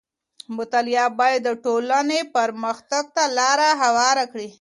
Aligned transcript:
مطالعه 0.57 1.07
بايد 1.19 1.41
د 1.45 1.49
ټولنې 1.65 2.19
پرمختګ 2.35 3.03
ته 3.15 3.23
لار 3.37 3.59
هواره 3.83 4.25
کړي. 4.31 4.47